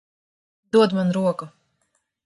Dod 0.77 0.93
man 0.95 1.11
roku. 1.19 1.51